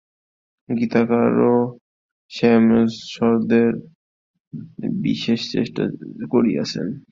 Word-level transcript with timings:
গীতাকার 0.69 1.31
এই 1.47 1.59
সামঞ্জস্যের 2.31 3.73
বিশেষ 5.03 5.39
চেষ্টা 5.53 5.83
করিয়াছেন। 6.31 6.87